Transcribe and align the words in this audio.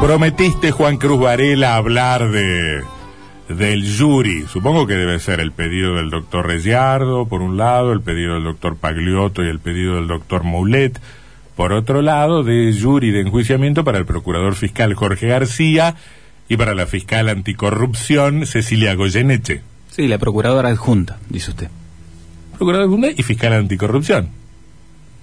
Prometiste, 0.00 0.70
Juan 0.70 0.96
Cruz 0.96 1.20
Varela, 1.20 1.74
hablar 1.74 2.30
de 2.30 2.82
del 3.48 3.84
jury. 3.98 4.46
Supongo 4.46 4.86
que 4.86 4.94
debe 4.94 5.18
ser 5.18 5.40
el 5.40 5.52
pedido 5.52 5.96
del 5.96 6.10
doctor 6.10 6.46
Reyardo, 6.46 7.26
por 7.26 7.42
un 7.42 7.56
lado, 7.56 7.92
el 7.92 8.00
pedido 8.00 8.34
del 8.34 8.44
doctor 8.44 8.76
Pagliotto 8.76 9.42
y 9.42 9.48
el 9.48 9.58
pedido 9.58 9.96
del 9.96 10.06
doctor 10.06 10.44
Moulet, 10.44 11.00
por 11.56 11.72
otro 11.72 12.02
lado, 12.02 12.44
de 12.44 12.74
jury 12.80 13.10
de 13.10 13.22
enjuiciamiento 13.22 13.84
para 13.84 13.98
el 13.98 14.06
procurador 14.06 14.54
fiscal 14.54 14.94
Jorge 14.94 15.26
García 15.26 15.96
y 16.48 16.56
para 16.56 16.74
la 16.74 16.86
fiscal 16.86 17.28
anticorrupción 17.28 18.46
Cecilia 18.46 18.94
Goyeneche. 18.94 19.62
Sí, 19.90 20.06
la 20.06 20.18
procuradora 20.18 20.68
adjunta, 20.68 21.18
dice 21.28 21.50
usted. 21.50 21.68
Procuradora 22.56 22.86
adjunta 22.86 23.08
y 23.10 23.22
fiscal 23.22 23.52
anticorrupción. 23.52 24.28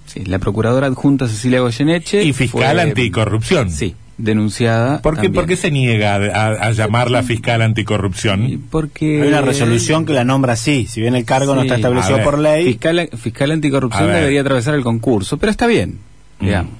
Sí, 0.06 0.24
la 0.24 0.38
procuradora 0.38 0.86
adjunta 0.86 1.26
Cecilia 1.28 1.60
Goyeneche. 1.60 2.22
Y 2.22 2.32
fiscal 2.32 2.76
fue, 2.76 2.82
anticorrupción. 2.82 3.70
Sí, 3.70 3.94
denunciada. 4.18 5.02
¿Por 5.02 5.14
qué, 5.14 5.24
también. 5.24 5.34
¿Por 5.34 5.46
qué 5.46 5.56
se 5.56 5.70
niega 5.70 6.14
a, 6.14 6.46
a 6.68 6.72
llamarla 6.72 7.22
fiscal 7.22 7.60
anticorrupción? 7.62 8.64
Porque 8.70 9.22
Hay 9.22 9.28
una 9.28 9.40
resolución 9.42 10.06
que 10.06 10.12
la 10.12 10.24
nombra 10.24 10.54
así, 10.54 10.86
si 10.86 11.00
bien 11.00 11.14
el 11.16 11.24
cargo 11.24 11.54
no 11.54 11.62
está 11.62 11.76
establecido 11.76 12.22
por 12.22 12.38
ley. 12.38 12.64
Fiscal, 12.64 13.10
fiscal 13.16 13.50
anticorrupción 13.50 14.06
debería 14.12 14.40
atravesar 14.40 14.74
el 14.74 14.82
concurso, 14.82 15.36
pero 15.38 15.50
está 15.50 15.66
bien. 15.66 15.98
digamos. 16.40 16.72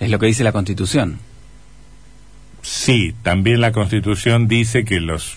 Es 0.00 0.10
lo 0.10 0.18
que 0.18 0.26
dice 0.26 0.44
la 0.44 0.52
Constitución. 0.52 1.18
Sí, 2.62 3.14
también 3.22 3.60
la 3.60 3.72
Constitución 3.72 4.46
dice 4.48 4.84
que 4.84 5.00
los 5.00 5.36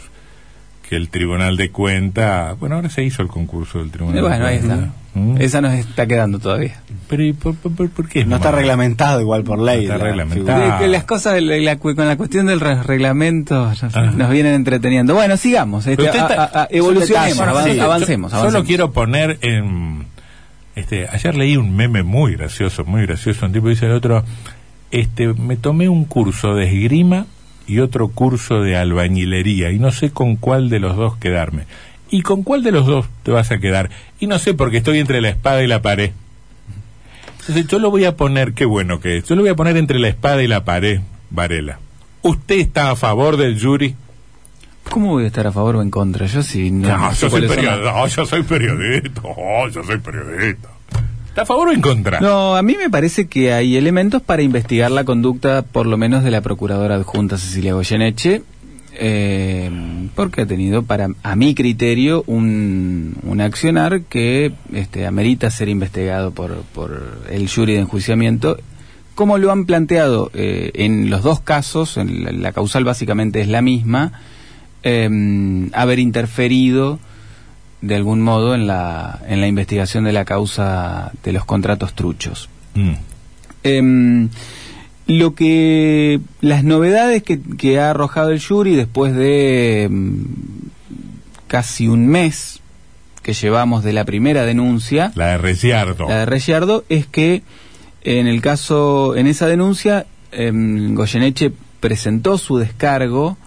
que 0.91 0.97
el 0.97 1.07
Tribunal 1.07 1.55
de 1.55 1.71
Cuenta, 1.71 2.53
bueno, 2.59 2.75
ahora 2.75 2.89
se 2.89 3.01
hizo 3.01 3.21
el 3.21 3.29
concurso 3.29 3.79
del 3.79 3.91
Tribunal. 3.91 4.21
Bueno, 4.23 4.39
de 4.43 4.45
ahí 4.51 4.57
está. 4.57 4.89
¿Mm? 5.13 5.37
Esa 5.39 5.61
nos 5.61 5.73
está 5.75 6.05
quedando 6.05 6.37
todavía. 6.37 6.81
Pero 7.07 7.23
¿y 7.23 7.31
por, 7.31 7.55
por- 7.55 7.73
por- 7.73 7.89
por 7.91 8.09
qué? 8.09 8.25
No 8.25 8.35
está 8.35 8.51
reglamentado 8.51 9.21
igual 9.21 9.45
por 9.45 9.57
ley. 9.59 9.83
está 9.85 9.97
la 9.97 10.03
reglamentado. 10.03 10.73
Ah. 10.73 10.85
Las 10.87 11.05
cosas, 11.05 11.41
la- 11.41 11.55
la 11.59 11.77
con 11.77 11.95
la 11.95 12.17
cuestión 12.17 12.47
del 12.47 12.59
re- 12.59 12.83
reglamento 12.83 13.67
nos, 13.67 13.83
Ajá. 13.85 14.11
nos 14.11 14.29
vienen 14.31 14.53
entreteniendo. 14.53 15.13
Bueno, 15.15 15.37
sigamos. 15.37 15.87
este, 15.87 16.09
a- 16.09 16.25
a- 16.25 16.61
a- 16.63 16.67
evolucionemos, 16.69 17.37
Sí, 17.37 17.41
avancemos, 17.41 17.77
yo 17.77 17.83
avancemos. 17.85 18.31
Solo 18.33 18.63
quiero 18.65 18.91
poner 18.91 19.37
en. 19.43 20.07
Este, 20.75 21.07
ayer 21.07 21.35
leí 21.35 21.55
un 21.55 21.73
meme 21.73 22.03
muy 22.03 22.35
gracioso, 22.35 22.83
muy 22.83 23.05
gracioso. 23.05 23.45
Un 23.45 23.53
tipo 23.53 23.69
dice 23.69 23.85
el 23.85 23.93
otro: 23.93 24.25
este, 24.91 25.33
Me 25.35 25.55
tomé 25.55 25.87
un 25.87 26.03
curso 26.03 26.53
de 26.53 26.65
esgrima 26.65 27.27
y 27.67 27.79
otro 27.79 28.09
curso 28.09 28.61
de 28.61 28.75
albañilería 28.75 29.71
y 29.71 29.79
no 29.79 29.91
sé 29.91 30.11
con 30.11 30.35
cuál 30.35 30.69
de 30.69 30.79
los 30.79 30.95
dos 30.95 31.17
quedarme. 31.17 31.65
¿Y 32.09 32.23
con 32.23 32.43
cuál 32.43 32.63
de 32.63 32.71
los 32.71 32.85
dos 32.85 33.05
te 33.23 33.31
vas 33.31 33.51
a 33.51 33.59
quedar? 33.59 33.89
Y 34.19 34.27
no 34.27 34.37
sé 34.39 34.53
porque 34.53 34.77
estoy 34.77 34.99
entre 34.99 35.21
la 35.21 35.29
espada 35.29 35.63
y 35.63 35.67
la 35.67 35.81
pared. 35.81 36.11
Entonces 37.39 37.67
yo 37.67 37.79
lo 37.79 37.89
voy 37.89 38.05
a 38.05 38.15
poner, 38.17 38.53
qué 38.53 38.65
bueno 38.65 38.99
que 38.99 39.17
es, 39.17 39.27
yo 39.27 39.35
lo 39.35 39.41
voy 39.41 39.51
a 39.51 39.55
poner 39.55 39.77
entre 39.77 39.97
la 39.97 40.09
espada 40.09 40.43
y 40.43 40.47
la 40.47 40.63
pared, 40.63 40.99
Varela. 41.29 41.79
¿Usted 42.21 42.59
está 42.59 42.91
a 42.91 42.95
favor 42.95 43.37
del 43.37 43.59
jury? 43.59 43.95
¿Cómo 44.89 45.11
voy 45.11 45.23
a 45.23 45.27
estar 45.27 45.47
a 45.47 45.51
favor 45.51 45.77
o 45.77 45.81
en 45.81 45.89
contra? 45.89 46.25
Yo 46.27 46.43
sí. 46.43 46.69
No, 46.69 46.89
No, 46.89 46.97
no 46.97 47.13
yo, 47.13 47.29
soy 47.29 47.47
periodista, 47.47 48.07
yo 48.07 48.25
soy 48.25 48.43
periodista, 48.43 49.21
yo 49.71 49.83
soy 49.83 49.97
periodista. 49.99 50.69
¿Está 51.31 51.43
a 51.43 51.45
favor 51.45 51.69
o 51.69 51.71
en 51.71 51.79
contra? 51.79 52.19
No, 52.19 52.57
a 52.57 52.61
mí 52.61 52.75
me 52.77 52.89
parece 52.89 53.27
que 53.27 53.53
hay 53.53 53.77
elementos 53.77 54.21
para 54.21 54.41
investigar 54.41 54.91
la 54.91 55.05
conducta, 55.05 55.61
por 55.61 55.85
lo 55.85 55.95
menos 55.95 56.25
de 56.25 56.31
la 56.31 56.41
procuradora 56.41 56.95
adjunta 56.95 57.37
Cecilia 57.37 57.73
Goyeneche, 57.73 58.43
eh, 58.95 59.71
porque 60.13 60.41
ha 60.41 60.45
tenido, 60.45 60.83
para 60.83 61.07
a 61.23 61.35
mi 61.37 61.55
criterio, 61.55 62.25
un, 62.27 63.15
un 63.23 63.39
accionar 63.39 64.01
que 64.01 64.51
este, 64.73 65.07
amerita 65.07 65.49
ser 65.51 65.69
investigado 65.69 66.31
por, 66.31 66.63
por 66.73 67.21
el 67.29 67.47
jury 67.47 67.75
de 67.75 67.79
enjuiciamiento. 67.79 68.57
Como 69.15 69.37
lo 69.37 69.53
han 69.53 69.65
planteado 69.65 70.31
eh, 70.33 70.71
en 70.73 71.09
los 71.09 71.23
dos 71.23 71.39
casos, 71.39 71.95
en 71.95 72.43
la, 72.43 72.51
causal 72.51 72.83
básicamente 72.83 73.39
es 73.39 73.47
la 73.47 73.61
misma, 73.61 74.19
eh, 74.83 75.69
haber 75.71 75.99
interferido 75.99 76.99
de 77.81 77.95
algún 77.95 78.21
modo 78.21 78.53
en 78.55 78.67
la, 78.67 79.19
en 79.27 79.41
la 79.41 79.47
investigación 79.47 80.03
de 80.03 80.13
la 80.13 80.25
causa 80.25 81.11
de 81.23 81.31
los 81.33 81.45
contratos 81.45 81.93
truchos. 81.93 82.49
Mm. 82.75 82.93
Em, 83.63 84.29
lo 85.07 85.35
que 85.35 86.19
las 86.41 86.63
novedades 86.63 87.23
que, 87.23 87.41
que 87.41 87.79
ha 87.79 87.89
arrojado 87.89 88.29
el 88.29 88.41
jury 88.41 88.75
después 88.75 89.15
de 89.15 89.83
em, 89.83 90.25
casi 91.47 91.87
un 91.87 92.07
mes 92.07 92.61
que 93.21 93.33
llevamos 93.33 93.83
de 93.83 93.93
la 93.93 94.05
primera 94.05 94.45
denuncia, 94.45 95.11
La 95.15 95.27
de 95.27 95.37
Reciardo. 95.37 96.07
la 96.07 96.19
de 96.19 96.25
Reyardo, 96.25 96.85
es 96.89 97.05
que 97.05 97.43
en 98.03 98.27
el 98.27 98.41
caso, 98.41 99.15
en 99.15 99.27
esa 99.27 99.47
denuncia, 99.47 100.07
em, 100.31 100.95
Goyeneche 100.95 101.51
presentó 101.79 102.37
su 102.37 102.57
descargo 102.57 103.37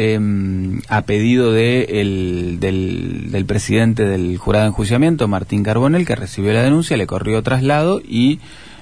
em, 0.00 0.80
a 0.88 1.02
pedido 1.02 1.52
de 1.52 1.82
el- 2.00 2.58
del, 2.60 3.30
del 3.30 3.44
presidente 3.44 4.04
del 4.04 4.36
jurado 4.38 4.64
de 4.64 4.68
enjuiciamiento, 4.68 5.28
Martín 5.28 5.62
Carbonel, 5.62 6.06
que 6.06 6.14
recibió 6.16 6.52
la 6.52 6.62
denuncia, 6.62 6.96
le 6.96 7.06
corrió 7.06 7.42
traslado 7.42 8.00
y 8.06 8.38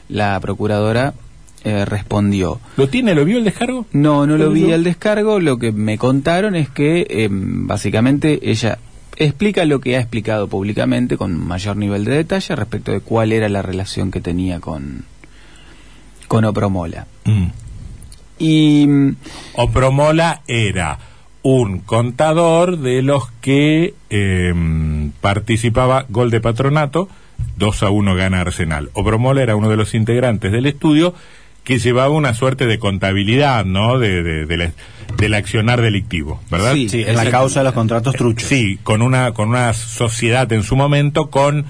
la 0.08 0.38
procuradora 0.40 1.14
eh, 1.64 1.84
respondió. 1.84 2.60
¿Lo 2.76 2.88
tiene? 2.88 3.14
¿Lo 3.14 3.24
vio 3.24 3.38
el 3.38 3.44
descargo? 3.44 3.84
No, 3.92 4.26
no 4.26 4.38
lo 4.38 4.44
¿Lo 4.46 4.50
vi 4.52 4.64
vio? 4.64 4.74
al 4.76 4.84
descargo. 4.84 5.40
Lo 5.40 5.58
que 5.58 5.72
me 5.72 5.98
contaron 5.98 6.54
es 6.54 6.68
que 6.70 7.06
em, 7.10 7.66
básicamente 7.66 8.38
ella 8.50 8.78
explica 9.16 9.64
lo 9.64 9.80
que 9.80 9.96
ha 9.96 10.00
explicado 10.00 10.46
públicamente 10.46 11.16
con 11.16 11.34
mayor 11.36 11.76
nivel 11.76 12.04
de 12.04 12.14
detalle 12.14 12.54
respecto 12.54 12.92
de 12.92 13.00
cuál 13.00 13.32
era 13.32 13.48
la 13.48 13.62
relación 13.62 14.12
que 14.12 14.20
tenía 14.20 14.60
con, 14.60 15.04
con 16.28 16.44
Opromola. 16.44 17.06
Mm. 17.24 17.46
Y 18.38 18.86
mm, 18.86 19.16
Opromola 19.54 20.42
era 20.46 20.98
un 21.42 21.78
contador 21.80 22.78
de 22.78 23.02
los 23.02 23.30
que 23.40 23.94
eh, 24.10 24.54
participaba 25.20 26.04
Gol 26.08 26.30
de 26.30 26.40
Patronato, 26.40 27.08
2 27.56 27.82
a 27.82 27.90
1 27.90 28.14
gana 28.14 28.40
Arsenal. 28.40 28.90
Opromola 28.92 29.42
era 29.42 29.56
uno 29.56 29.68
de 29.68 29.76
los 29.76 29.94
integrantes 29.94 30.52
del 30.52 30.66
estudio 30.66 31.14
que 31.64 31.78
llevaba 31.78 32.10
una 32.10 32.34
suerte 32.34 32.66
de 32.66 32.78
contabilidad, 32.78 33.64
¿no? 33.64 33.98
De, 33.98 34.22
de- 34.22 34.46
de 34.46 34.56
la- 34.56 34.72
del 35.16 35.34
accionar 35.34 35.80
delictivo, 35.82 36.40
¿verdad? 36.50 36.74
Sí, 36.74 36.88
Sí, 36.88 37.04
en 37.06 37.16
la 37.16 37.30
causa 37.30 37.60
de 37.60 37.64
los 37.64 37.72
contratos 37.74 38.14
truchos. 38.14 38.48
Sí, 38.48 38.78
con 38.82 39.00
una 39.02 39.32
con 39.32 39.48
una 39.50 39.72
sociedad 39.74 40.50
en 40.52 40.62
su 40.62 40.76
momento 40.76 41.30
con 41.30 41.64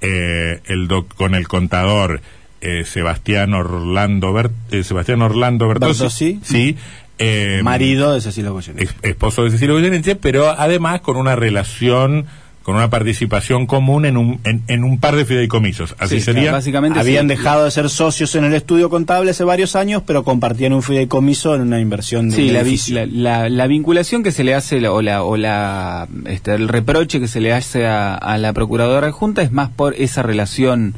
eh, 0.00 0.60
el 0.66 0.86
doc- 0.88 1.12
con 1.14 1.34
el 1.34 1.48
contador 1.48 2.20
eh, 2.64 2.84
Sebastián 2.84 3.54
Orlando 3.54 4.32
Ber- 4.32 4.50
eh, 4.70 4.82
Sebastián 4.82 5.22
Orlando 5.22 5.68
Bertossi, 5.68 6.00
Bertossi. 6.02 6.40
sí, 6.42 6.76
eh, 7.18 7.60
Marido 7.62 8.12
de 8.14 8.20
Cecilia 8.20 8.50
Goyeneche. 8.50 8.92
esposo 9.02 9.44
de 9.44 9.50
Cecilia 9.52 9.74
Goyeneche, 9.74 10.16
pero 10.16 10.48
además 10.50 11.00
con 11.00 11.16
una 11.16 11.36
relación, 11.36 12.26
con 12.64 12.76
una 12.76 12.88
participación 12.90 13.66
común 13.66 14.06
en 14.06 14.16
un 14.16 14.40
en, 14.44 14.62
en 14.68 14.82
un 14.84 14.98
par 14.98 15.14
de 15.14 15.24
fideicomisos. 15.26 15.94
Así 15.98 16.16
Sí, 16.16 16.22
sería. 16.22 16.50
básicamente 16.50 16.98
Habían 16.98 17.24
sí. 17.26 17.28
dejado 17.36 17.66
de 17.66 17.70
ser 17.70 17.90
socios 17.90 18.34
en 18.36 18.44
el 18.44 18.54
estudio 18.54 18.88
contable 18.88 19.30
hace 19.30 19.44
varios 19.44 19.76
años, 19.76 20.02
pero 20.06 20.24
compartían 20.24 20.72
un 20.72 20.82
fideicomiso 20.82 21.54
en 21.54 21.60
una 21.60 21.78
inversión 21.78 22.30
de 22.30 22.36
Sí, 22.36 22.50
la, 22.90 23.04
la, 23.04 23.06
la- 23.06 23.48
la 23.50 23.66
vinculación 23.66 24.22
que 24.22 24.32
se 24.32 24.42
le 24.42 24.54
hace 24.54 24.88
o 24.88 25.02
la 25.02 25.22
o 25.22 25.36
la 25.36 26.08
este, 26.26 26.54
el 26.54 26.68
reproche 26.68 27.20
que 27.20 27.28
se 27.28 27.40
le 27.40 27.52
hace 27.52 27.86
a, 27.86 28.14
a 28.14 28.38
la 28.38 28.52
procuradora 28.54 29.08
adjunta 29.08 29.42
es 29.42 29.52
más 29.52 29.68
por 29.68 29.94
esa 29.94 30.22
relación 30.22 30.94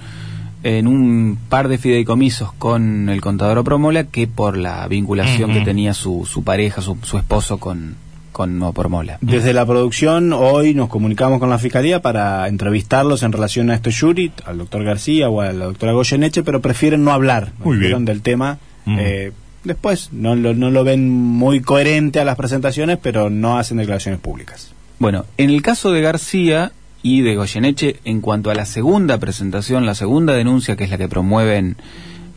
en 0.62 0.86
un 0.86 1.38
par 1.48 1.68
de 1.68 1.78
fideicomisos 1.78 2.52
con 2.54 3.08
el 3.08 3.20
contador 3.20 3.58
Opromola 3.58 4.04
que 4.04 4.26
por 4.26 4.56
la 4.56 4.86
vinculación 4.88 5.52
que 5.52 5.60
tenía 5.60 5.94
su, 5.94 6.26
su 6.26 6.42
pareja, 6.42 6.80
su, 6.82 6.96
su 7.02 7.18
esposo 7.18 7.58
con 7.58 7.96
con 8.36 8.62
Opromola. 8.62 9.16
Desde 9.22 9.54
la 9.54 9.64
producción, 9.64 10.34
hoy 10.34 10.74
nos 10.74 10.90
comunicamos 10.90 11.40
con 11.40 11.48
la 11.48 11.56
Fiscalía 11.56 12.02
para 12.02 12.46
entrevistarlos 12.48 13.22
en 13.22 13.32
relación 13.32 13.70
a 13.70 13.74
este 13.74 13.90
jury, 13.90 14.30
al 14.44 14.58
doctor 14.58 14.84
García 14.84 15.30
o 15.30 15.40
a 15.40 15.54
la 15.54 15.64
doctora 15.64 15.92
Goyeneche, 15.92 16.42
pero 16.42 16.60
prefieren 16.60 17.02
no 17.02 17.12
hablar 17.12 17.52
Muy 17.64 17.78
bien. 17.78 18.04
del 18.04 18.20
tema. 18.20 18.58
Eh, 18.86 19.32
después, 19.64 20.10
no 20.12 20.36
lo, 20.36 20.52
no 20.52 20.70
lo 20.70 20.84
ven 20.84 21.10
muy 21.10 21.62
coherente 21.62 22.20
a 22.20 22.26
las 22.26 22.36
presentaciones, 22.36 22.98
pero 23.00 23.30
no 23.30 23.56
hacen 23.56 23.78
declaraciones 23.78 24.20
públicas. 24.20 24.70
Bueno, 24.98 25.24
en 25.38 25.48
el 25.48 25.62
caso 25.62 25.90
de 25.90 26.02
García 26.02 26.72
y 27.02 27.22
de 27.22 27.36
Goyeneche, 27.36 27.96
en 28.04 28.20
cuanto 28.20 28.50
a 28.50 28.54
la 28.54 28.64
segunda 28.66 29.18
presentación, 29.18 29.86
la 29.86 29.94
segunda 29.94 30.32
denuncia, 30.34 30.76
que 30.76 30.84
es 30.84 30.90
la 30.90 30.98
que 30.98 31.08
promueven 31.08 31.76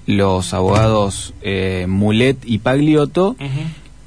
los 0.06 0.54
abogados 0.54 1.34
eh, 1.42 1.86
Mulet 1.88 2.38
y 2.46 2.60
Pagliotto, 2.60 3.36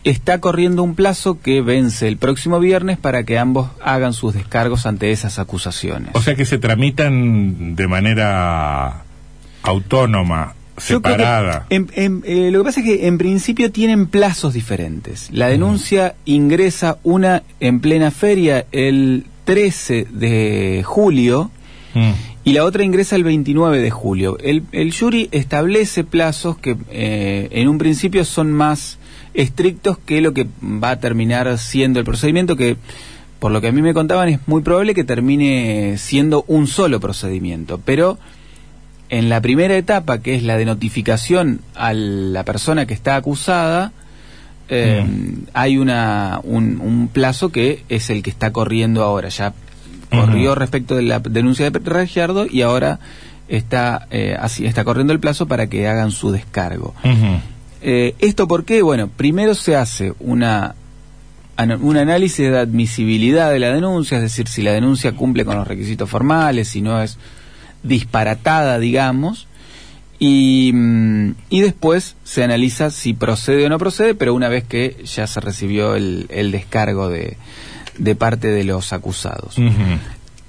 está 0.05 0.41
corriendo 0.41 0.83
un 0.83 0.95
plazo 0.97 1.41
que 1.41 1.61
vence 1.63 2.09
el 2.09 2.17
próximo 2.17 2.59
viernes 2.59 2.99
para 2.99 3.23
que 3.23 3.39
ambos 3.39 3.71
hagan 3.85 4.13
sus 4.13 4.35
descargos 4.35 4.85
ante 4.87 5.13
esas 5.13 5.39
acusaciones. 5.39 6.11
O 6.15 6.21
sea 6.23 6.35
que 6.35 6.45
se 6.45 6.59
tramitan 6.59 7.77
de 7.77 7.87
manera 7.87 9.05
autónoma, 9.63 10.55
separada. 10.77 11.67
en- 11.71 11.89
en- 11.95 12.23
eh, 12.27 12.51
lo 12.51 12.61
que 12.61 12.65
pasa 12.65 12.81
es 12.81 12.87
que 12.87 13.07
en 13.07 13.17
principio 13.19 13.71
tienen 13.71 14.07
plazos 14.07 14.55
diferentes. 14.55 15.29
La 15.31 15.47
denuncia 15.49 16.15
ingresa 16.25 16.99
una 17.05 17.43
en 17.61 17.79
plena 17.81 18.11
feria 18.11 18.67
el 18.73 19.27
13 19.45 20.07
de 20.11 20.83
julio 20.85 21.51
Mm. 21.95 22.13
y 22.45 22.53
la 22.55 22.65
otra 22.65 22.85
ingresa 22.85 23.17
el 23.17 23.25
29 23.25 23.81
de 23.81 23.91
julio. 23.91 24.39
El, 24.41 24.63
el 24.73 24.95
jury 24.95 25.29
establece 25.31 26.05
plazos 26.05 26.57
que 26.57 26.77
eh, 26.91 27.49
en 27.51 27.69
un 27.69 27.79
principio 27.79 28.25
son 28.25 28.51
más 28.53 28.99
estrictos 29.35 29.99
que 29.99 30.21
lo 30.21 30.33
que 30.33 30.47
va 30.63 30.91
a 30.91 31.01
terminar 31.01 31.59
siendo 31.59 31.99
el 31.99 32.05
procedimiento, 32.05 32.57
que 32.57 32.77
por 33.39 33.53
lo 33.53 33.61
que 33.61 33.69
a 33.69 33.73
mí 33.73 33.83
me 33.83 33.95
contaban 33.95 34.29
es 34.29 34.41
muy 34.47 34.63
probable 34.63 34.95
que 34.95 35.05
termine 35.05 35.97
siendo 35.99 36.45
un 36.49 36.67
solo 36.67 37.01
procedimiento. 37.01 37.79
Pero 37.85 38.19
en 39.09 39.29
la 39.29 39.41
primera 39.41 39.77
etapa, 39.77 40.23
que 40.23 40.35
es 40.35 40.43
la 40.43 40.57
de 40.57 40.65
notificación 40.65 41.61
a 41.75 41.93
la 41.93 42.45
persona 42.45 42.87
que 42.87 42.95
está 42.95 43.17
acusada, 43.17 43.93
eh, 44.75 45.05
hay 45.53 45.77
una, 45.77 46.41
un, 46.43 46.81
un 46.81 47.09
plazo 47.09 47.51
que 47.51 47.85
es 47.91 48.09
el 48.09 48.23
que 48.23 48.31
está 48.31 48.53
corriendo 48.53 49.03
ahora. 49.03 49.29
Ya 49.29 49.53
corrió 50.11 50.55
respecto 50.55 50.97
de 50.97 51.03
la 51.03 51.21
denuncia 51.21 51.71
de 51.71 51.79
Regiardo 51.79 52.47
y 52.49 52.63
ahora 52.63 52.99
está, 53.49 54.07
eh, 54.11 54.35
así, 54.39 54.65
está 54.65 54.85
corriendo 54.85 55.13
el 55.13 55.21
plazo 55.21 55.47
para 55.47 55.67
que 55.67 55.89
hagan 55.89 56.11
su 56.11 56.33
descargo. 56.33 56.95
Eh, 57.83 58.15
¿Esto 58.19 58.49
por 58.49 58.65
qué? 58.65 58.81
Bueno, 58.81 59.09
primero 59.09 59.55
se 59.55 59.77
hace 59.77 60.15
una, 60.21 60.75
un 61.81 61.97
análisis 61.99 62.51
de 62.51 62.59
admisibilidad 62.59 63.51
de 63.51 63.59
la 63.59 63.73
denuncia, 63.73 64.17
es 64.17 64.23
decir, 64.23 64.49
si 64.49 64.63
la 64.63 64.73
denuncia 64.73 65.13
cumple 65.13 65.45
con 65.45 65.57
los 65.57 65.67
requisitos 65.67 66.09
formales, 66.09 66.69
si 66.69 66.81
no 66.81 67.03
es 67.03 67.19
disparatada, 67.83 68.79
digamos, 68.79 69.49
y, 70.25 70.71
mm, 70.73 71.35
y 71.51 71.61
después 71.63 72.15
se 72.23 72.45
analiza 72.45 72.91
si 72.91 73.13
procede 73.13 73.67
o 73.67 73.69
no 73.69 73.79
procede, 73.79 74.15
pero 74.15 74.35
una 74.35 74.49
vez 74.49 74.63
que 74.63 74.97
ya 75.05 75.27
se 75.27 75.41
recibió 75.41 75.97
el, 75.97 76.27
el 76.31 76.53
descargo 76.53 77.09
de, 77.09 77.37
de 77.99 78.15
parte 78.15 78.47
de 78.49 78.63
los 78.63 78.93
acusados. 78.93 79.57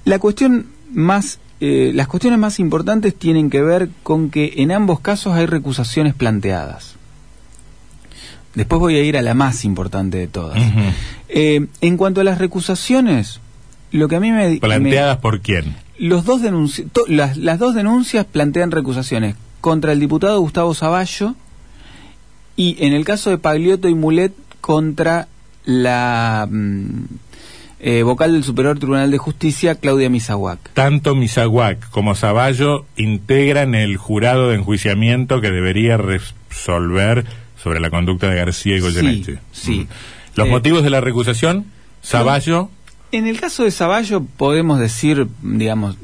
La 0.05 0.19
cuestión 0.19 0.67
más, 0.93 1.39
eh, 1.59 1.91
las 1.95 2.07
cuestiones 2.07 2.37
más 2.39 2.59
importantes 2.59 3.15
tienen 3.15 3.49
que 3.49 3.63
ver 3.63 3.89
con 4.03 4.29
que 4.29 4.53
en 4.57 4.71
ambos 4.71 4.99
casos 4.99 5.33
hay 5.33 5.47
recusaciones 5.47 6.13
planteadas. 6.13 6.93
Después 8.53 8.79
voy 8.79 8.95
a 8.97 9.03
ir 9.03 9.17
a 9.17 9.23
la 9.23 9.33
más 9.33 9.65
importante 9.65 10.19
de 10.19 10.27
todas. 10.27 10.59
Eh, 11.29 11.65
en 11.81 11.97
cuanto 11.97 12.21
a 12.21 12.23
las 12.23 12.37
recusaciones, 12.37 13.39
lo 13.91 14.07
que 14.07 14.17
a 14.17 14.19
mí 14.19 14.31
me... 14.31 14.49
me- 14.49 14.57
¿Planteadas 14.59 15.17
por 15.17 15.41
quién? 15.41 15.75
los 15.97 16.25
dos 16.25 16.41
las, 17.07 17.37
las 17.37 17.59
dos 17.59 17.73
denuncias 17.75 18.25
plantean 18.25 18.71
recusaciones 18.71 19.35
contra 19.63 19.93
el 19.93 19.99
diputado 20.01 20.41
Gustavo 20.41 20.73
Zavallo 20.73 21.35
y 22.57 22.75
en 22.85 22.91
el 22.91 23.05
caso 23.05 23.29
de 23.29 23.37
Pagliotto 23.37 23.87
y 23.87 23.95
Mulet 23.95 24.33
contra 24.59 25.29
la 25.63 26.45
mm, 26.51 27.05
eh, 27.79 28.03
vocal 28.03 28.33
del 28.33 28.43
Superior 28.43 28.77
Tribunal 28.77 29.09
de 29.09 29.17
Justicia, 29.17 29.75
Claudia 29.75 30.09
Misahuac. 30.09 30.59
Tanto 30.73 31.15
Misahuac 31.15 31.89
como 31.91 32.13
Zavallo 32.13 32.85
integran 32.97 33.73
el 33.73 33.95
jurado 33.95 34.49
de 34.49 34.55
enjuiciamiento 34.55 35.39
que 35.39 35.49
debería 35.51 35.95
resolver 35.95 37.23
sobre 37.55 37.79
la 37.79 37.89
conducta 37.89 38.27
de 38.29 38.35
García 38.35 38.75
y 38.75 38.81
Goyeneche. 38.81 39.35
Sí, 39.53 39.61
sí. 39.61 39.79
Mm. 39.79 39.87
Los 40.35 40.47
Eh, 40.47 40.51
motivos 40.51 40.83
de 40.83 40.89
la 40.89 40.99
recusación, 40.99 41.67
Zavallo, 42.03 42.69
En 43.13 43.27
el 43.27 43.39
caso 43.39 43.63
de 43.63 43.71
Zavallo 43.71 44.25
podemos 44.25 44.77
decir, 44.77 45.25
digamos, 45.41 45.95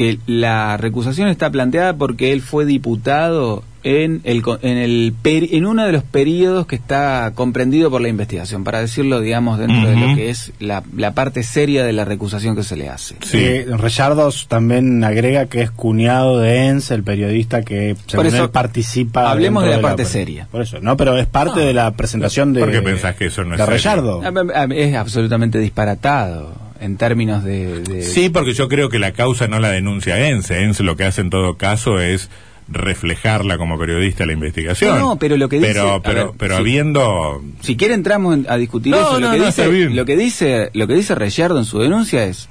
que 0.00 0.18
la 0.26 0.78
recusación 0.78 1.28
está 1.28 1.50
planteada 1.50 1.92
porque 1.92 2.32
él 2.32 2.40
fue 2.40 2.64
diputado 2.64 3.64
en 3.82 4.22
el 4.24 4.40
co- 4.40 4.58
en 4.62 4.78
el 4.78 5.12
peri- 5.22 5.50
en 5.52 5.66
uno 5.66 5.84
de 5.84 5.92
los 5.92 6.02
periodos 6.04 6.66
que 6.66 6.74
está 6.76 7.32
comprendido 7.34 7.90
por 7.90 8.00
la 8.00 8.08
investigación, 8.08 8.64
para 8.64 8.80
decirlo, 8.80 9.20
digamos, 9.20 9.58
dentro 9.58 9.90
de 9.90 9.96
lo 9.96 10.14
que 10.16 10.30
es 10.30 10.52
la, 10.58 10.82
la 10.96 11.12
parte 11.12 11.42
seria 11.42 11.84
de 11.84 11.92
la 11.92 12.06
recusación 12.06 12.56
que 12.56 12.62
se 12.62 12.76
le 12.76 12.88
hace. 12.88 13.16
Sí. 13.22 13.38
Eh, 13.38 13.66
también 14.48 15.04
agrega 15.04 15.46
que 15.46 15.60
es 15.60 15.70
cuñado 15.70 16.38
de 16.38 16.68
Enz, 16.68 16.90
el 16.92 17.02
periodista 17.02 17.60
que 17.60 17.94
según 18.06 18.24
eso, 18.26 18.44
él 18.44 18.50
participa. 18.50 19.30
hablemos 19.30 19.64
de 19.64 19.70
la 19.70 19.82
parte 19.82 20.06
seria. 20.06 20.48
Por 20.50 20.62
eso, 20.62 20.78
no, 20.80 20.96
pero 20.96 21.18
es 21.18 21.26
parte 21.26 21.60
de 21.60 21.74
la 21.74 21.90
presentación 21.90 22.54
de. 22.54 22.60
¿Por 22.60 22.70
qué 22.70 22.80
pensás 22.80 23.16
que 23.16 23.26
eso 23.26 23.44
no 23.44 23.54
es 23.54 23.58
de? 23.66 24.22
Ah, 24.24 24.32
ah, 24.54 24.66
Es 24.74 24.94
absolutamente 24.94 25.58
disparatado 25.58 26.69
en 26.80 26.96
términos 26.96 27.44
de... 27.44 27.80
de- 27.82 28.02
Sí, 28.02 28.28
porque 28.30 28.54
yo 28.54 28.68
creo 28.68 28.88
que 28.88 28.98
la 28.98 29.12
causa 29.12 29.46
no 29.48 29.58
la 29.60 29.70
denuncia 29.70 30.28
Ense. 30.28 30.62
Ense 30.62 30.82
lo 30.82 30.96
que 30.96 31.04
hace 31.04 31.20
en 31.20 31.30
todo 31.30 31.56
caso 31.56 32.00
es 32.00 32.30
reflejarla 32.68 33.58
como 33.58 33.78
periodista 33.78 34.24
la 34.26 34.32
investigación. 34.32 34.98
No, 34.98 35.08
no, 35.10 35.16
pero 35.18 35.36
lo 35.36 35.48
que 35.48 35.56
dice- 35.58 35.72
Pero, 35.72 36.00
pero, 36.02 36.26
ver, 36.28 36.34
pero 36.38 36.56
habiendo... 36.56 37.42
Si 37.62 37.76
quiere 37.76 37.94
entramos 37.94 38.34
en- 38.34 38.46
a 38.48 38.56
discutir 38.56 38.92
No, 38.92 39.00
eso. 39.00 39.20
Lo 39.20 39.30
que 39.30 39.38
dice, 39.44 39.90
lo 39.90 40.04
que 40.04 40.16
dice, 40.16 40.70
lo 40.74 40.86
que 40.86 40.94
dice 40.94 41.14
Reyardo 41.14 41.58
en 41.58 41.64
su 41.64 41.78
denuncia 41.80 42.24
es, 42.24 42.48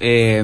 eh, 0.00 0.42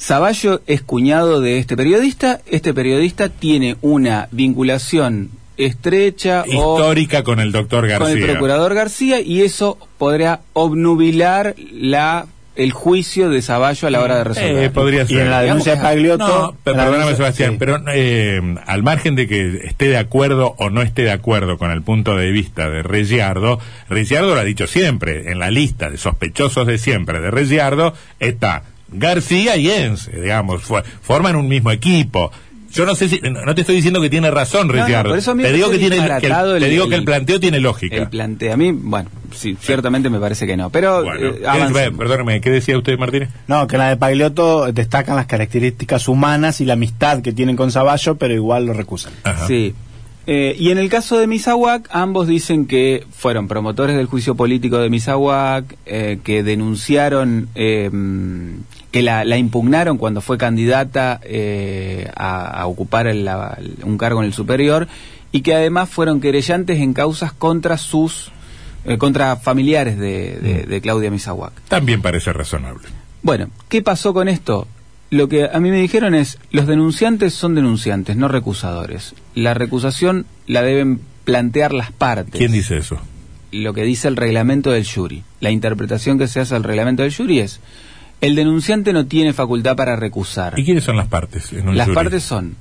Zavallo 0.00 0.60
es 0.66 0.82
cuñado 0.82 1.40
de 1.40 1.58
este 1.58 1.76
periodista. 1.76 2.40
Este 2.46 2.72
periodista 2.74 3.28
tiene 3.28 3.76
una 3.80 4.28
vinculación 4.30 5.30
estrecha 5.58 6.44
o 6.54 6.78
Histórica 6.78 7.22
con 7.22 7.40
el 7.40 7.52
doctor 7.52 7.86
García. 7.86 8.08
con 8.08 8.18
el 8.18 8.24
procurador 8.30 8.74
García 8.74 9.20
y 9.20 9.42
eso 9.42 9.76
podrá 9.98 10.40
obnubilar 10.52 11.54
la 11.72 12.26
el 12.56 12.72
juicio 12.72 13.30
de 13.30 13.40
Zavallo 13.40 13.86
a 13.86 13.90
la 13.92 14.00
hora 14.00 14.16
de 14.18 14.24
resolver. 14.24 14.64
Eh, 14.64 14.70
podría 14.70 15.02
Y 15.02 15.06
ser. 15.06 15.18
en 15.20 15.30
la 15.30 15.42
denuncia 15.42 15.76
de 15.76 15.80
Pagliotto. 15.80 16.26
No, 16.26 16.56
perdóname 16.64 16.96
denuncia- 16.96 17.16
Sebastián, 17.16 17.50
sí. 17.52 17.56
pero 17.60 17.80
eh, 17.94 18.40
al 18.66 18.82
margen 18.82 19.14
de 19.14 19.28
que 19.28 19.60
esté 19.64 19.86
de 19.86 19.96
acuerdo 19.96 20.56
o 20.58 20.68
no 20.68 20.82
esté 20.82 21.02
de 21.02 21.12
acuerdo 21.12 21.56
con 21.56 21.70
el 21.70 21.82
punto 21.82 22.16
de 22.16 22.32
vista 22.32 22.68
de 22.68 22.82
Reyardo, 22.82 23.60
Reyardo 23.88 24.34
lo 24.34 24.40
ha 24.40 24.44
dicho 24.44 24.66
siempre, 24.66 25.30
en 25.30 25.38
la 25.38 25.52
lista 25.52 25.88
de 25.88 25.98
sospechosos 25.98 26.66
de 26.66 26.78
siempre 26.78 27.20
de 27.20 27.30
Reyardo 27.30 27.94
está 28.18 28.64
García 28.90 29.56
y 29.56 29.70
Enz, 29.70 30.10
digamos, 30.10 30.62
fue- 30.64 30.82
forman 31.00 31.36
un 31.36 31.46
mismo 31.46 31.70
equipo. 31.70 32.32
Yo 32.72 32.84
no 32.86 32.94
sé 32.94 33.08
si, 33.08 33.20
no 33.20 33.44
no 33.44 33.54
te 33.54 33.62
estoy 33.62 33.76
diciendo 33.76 34.00
que 34.00 34.10
tiene 34.10 34.30
razón 34.30 34.68
No, 34.68 34.74
no, 34.74 35.34
me 35.34 35.42
te 35.42 35.52
digo 35.52 35.70
que 35.70 35.78
tiene, 35.78 35.96
que 35.96 36.02
el- 36.02 36.08
disparatado 36.10 36.56
el- 36.56 36.62
te 36.62 36.68
digo 36.68 36.88
que 36.88 36.94
el 36.96 37.04
planteo 37.04 37.40
tiene 37.40 37.60
lógica. 37.60 37.96
el 37.96 38.08
plantea 38.08 38.54
a 38.54 38.56
mí, 38.56 38.72
bueno, 38.72 39.08
sí, 39.34 39.56
ciertamente 39.60 40.10
me 40.10 40.20
parece 40.20 40.46
que 40.46 40.56
no, 40.56 40.70
pero 40.70 41.02
bueno, 41.02 41.28
eh, 41.28 41.34
¿qué- 41.40 41.46
avancemos. 41.46 41.98
perdóneme, 41.98 42.40
¿qué 42.40 42.50
decía 42.50 42.76
usted 42.76 42.98
Martínez? 42.98 43.30
No, 43.46 43.66
que 43.66 43.76
en 43.76 43.80
la 43.80 43.88
de 43.88 43.96
Pagliotto 43.96 44.70
destacan 44.72 45.16
las 45.16 45.26
características 45.26 46.08
humanas 46.08 46.60
y 46.60 46.64
la 46.64 46.74
amistad 46.74 47.22
que 47.22 47.32
tienen 47.32 47.56
con 47.56 47.70
Zavallo, 47.72 48.16
pero 48.16 48.34
igual 48.34 48.66
lo 48.66 48.72
recusan. 48.74 49.12
Ajá. 49.24 49.46
Sí. 49.46 49.74
Eh, 50.30 50.54
y 50.58 50.70
en 50.70 50.76
el 50.76 50.90
caso 50.90 51.18
de 51.18 51.26
Misahuac, 51.26 51.88
ambos 51.90 52.26
dicen 52.28 52.66
que 52.66 53.06
fueron 53.10 53.48
promotores 53.48 53.96
del 53.96 54.04
juicio 54.04 54.34
político 54.34 54.76
de 54.76 54.90
Misahuac, 54.90 55.74
eh, 55.86 56.18
que 56.22 56.42
denunciaron, 56.42 57.48
eh, 57.54 57.88
que 58.90 59.02
la, 59.02 59.24
la 59.24 59.36
impugnaron 59.36 59.98
cuando 59.98 60.20
fue 60.20 60.38
candidata 60.38 61.20
eh, 61.22 62.10
a, 62.16 62.60
a 62.62 62.66
ocupar 62.66 63.06
el- 63.06 63.24
la- 63.24 63.58
un 63.84 63.98
cargo 63.98 64.20
en 64.20 64.26
el 64.26 64.32
superior, 64.32 64.88
y 65.32 65.42
que 65.42 65.54
además 65.54 65.90
fueron 65.90 66.20
querellantes 66.20 66.78
en 66.80 66.94
causas 66.94 67.32
contra 67.32 67.76
sus, 67.76 68.30
eh, 68.86 68.96
contra 68.96 69.36
familiares 69.36 69.98
de, 69.98 70.38
de- 70.38 70.62
de 70.64 70.80
Claudia 70.80 71.10
Misahuac. 71.10 71.52
También 71.68 72.00
parece 72.00 72.32
razonable. 72.32 72.88
Bueno, 73.22 73.48
¿qué 73.68 73.82
pasó 73.82 74.14
con 74.14 74.28
esto? 74.28 74.66
Lo 75.10 75.28
que 75.28 75.48
a 75.52 75.58
mí 75.60 75.70
me 75.70 75.80
dijeron 75.80 76.14
es, 76.14 76.38
los 76.50 76.66
denunciantes 76.66 77.34
son 77.34 77.54
denunciantes, 77.54 78.16
no 78.16 78.28
recusadores. 78.28 79.14
La 79.34 79.54
recusación 79.54 80.24
la 80.46 80.62
deben 80.62 81.00
plantear 81.24 81.72
las 81.74 81.92
partes. 81.92 82.34
¿Quién 82.38 82.52
dice 82.52 82.78
eso? 82.78 82.98
Lo 83.50 83.72
que 83.74 83.82
dice 83.84 84.08
el 84.08 84.16
reglamento 84.16 84.70
del 84.70 84.86
jury. 84.86 85.24
La 85.40 85.50
interpretación 85.50 86.18
que 86.18 86.28
se 86.28 86.40
hace 86.40 86.54
al 86.54 86.62
reglamento 86.64 87.02
del 87.02 87.14
jury 87.14 87.40
es, 87.40 87.60
el 88.20 88.34
denunciante 88.34 88.92
no 88.92 89.06
tiene 89.06 89.32
facultad 89.32 89.76
para 89.76 89.96
recusar. 89.96 90.58
¿Y 90.58 90.64
quiénes 90.64 90.84
son 90.84 90.96
las 90.96 91.06
partes? 91.08 91.52
en 91.52 91.68
un 91.68 91.76
Las 91.76 91.86
jury? 91.86 91.94
partes 91.94 92.22
son 92.24 92.56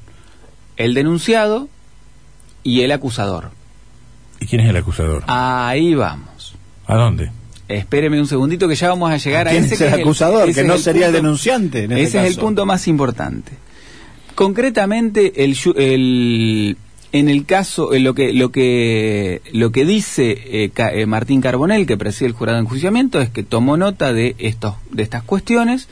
el 0.77 0.93
denunciado 0.93 1.67
y 2.63 2.81
el 2.81 2.91
acusador. 2.91 3.51
¿Y 4.39 4.45
quién 4.45 4.61
es 4.61 4.69
el 4.69 4.75
acusador? 4.77 5.23
Ahí 5.27 5.95
vamos. 5.95 6.55
¿A 6.85 6.95
dónde? 6.95 7.31
Espéreme 7.67 8.19
un 8.19 8.27
segundito 8.27 8.67
que 8.67 8.75
ya 8.75 8.89
vamos 8.89 9.11
a 9.11 9.17
llegar 9.17 9.47
a 9.47 9.51
¿Quién 9.51 9.63
ese 9.65 9.73
es 9.73 9.79
que 9.79 9.87
el 9.87 9.93
es 9.95 9.99
acusador? 9.99 10.43
ese 10.49 10.53
Que 10.53 10.61
es 10.61 10.67
no 10.67 10.73
el 10.75 10.79
sería 10.79 11.07
el 11.07 11.11
punto- 11.13 11.23
denunciante, 11.23 11.83
en 11.85 11.91
este 11.93 12.03
ese 12.03 12.21
es 12.27 12.35
el 12.35 12.39
punto 12.41 12.65
más 12.65 12.87
importante. 12.87 13.51
Concretamente, 14.35 15.43
el, 15.43 15.57
el- 15.75 16.77
en 17.11 17.29
el 17.29 17.45
caso, 17.45 17.93
en 17.93 18.03
lo 18.03 18.13
que 18.13 18.33
lo 18.33 18.51
que 18.51 19.41
lo 19.53 19.71
que 19.71 19.85
dice 19.85 20.37
eh, 20.63 20.69
Ca- 20.73 20.93
eh, 20.93 21.05
Martín 21.05 21.41
Carbonell, 21.41 21.85
que 21.87 21.97
preside 21.97 22.27
el 22.27 22.33
jurado 22.33 22.57
de 22.57 22.63
enjuiciamiento, 22.63 23.21
es 23.21 23.29
que 23.29 23.43
tomó 23.43 23.77
nota 23.77 24.11
de 24.13 24.35
estos 24.39 24.75
de 24.91 25.03
estas 25.03 25.23
cuestiones, 25.23 25.87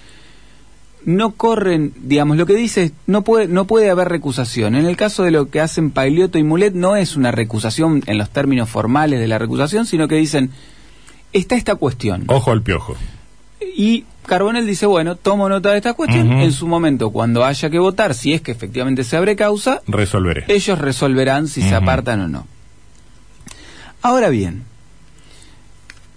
no 1.05 1.31
corren, 1.31 1.93
digamos, 2.01 2.35
lo 2.37 2.45
que 2.45 2.55
dice 2.55 2.83
es, 2.83 2.93
no 3.05 3.21
puede, 3.21 3.47
no 3.47 3.65
puede 3.65 3.89
haber 3.91 4.09
recusación. 4.09 4.75
En 4.75 4.85
el 4.85 4.97
caso 4.97 5.23
de 5.23 5.31
lo 5.31 5.49
que 5.49 5.61
hacen 5.61 5.91
Pagliotto 5.91 6.37
y 6.39 6.43
Mulet, 6.43 6.73
no 6.73 6.95
es 6.95 7.15
una 7.15 7.31
recusación 7.31 8.01
en 8.07 8.17
los 8.17 8.29
términos 8.31 8.69
formales 8.69 9.19
de 9.19 9.27
la 9.27 9.37
recusación, 9.37 9.85
sino 9.85 10.07
que 10.07 10.15
dicen, 10.15 10.49
está 11.31 11.55
esta 11.55 11.75
cuestión. 11.75 12.23
Ojo 12.27 12.51
al 12.51 12.61
piojo. 12.63 12.95
Y 13.77 14.05
Carbonell 14.25 14.65
dice, 14.65 14.85
bueno, 14.85 15.15
tomo 15.15 15.47
nota 15.49 15.71
de 15.71 15.77
esta 15.77 15.93
cuestión, 15.93 16.31
en 16.33 16.51
su 16.51 16.67
momento, 16.67 17.11
cuando 17.11 17.45
haya 17.45 17.69
que 17.69 17.79
votar, 17.79 18.13
si 18.13 18.33
es 18.33 18.41
que 18.41 18.51
efectivamente 18.51 19.03
se 19.03 19.17
abre 19.17 19.35
causa, 19.35 19.81
Resolveré. 19.87 20.45
ellos 20.47 20.79
resolverán 20.79 21.47
si 21.47 21.61
se 21.61 21.75
apartan 21.75 22.21
o 22.21 22.27
no. 22.27 22.47
Ahora 24.01 24.29
bien, 24.29 24.63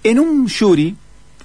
en 0.05 0.19
un 0.19 0.49
jury 0.49 0.97